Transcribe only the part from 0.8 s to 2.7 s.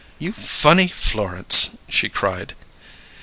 Florence!" she cried.